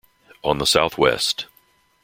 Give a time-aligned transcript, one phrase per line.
[0.43, 1.45] On the Southwest.